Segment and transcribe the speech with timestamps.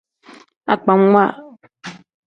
[0.73, 1.23] Agbamwa.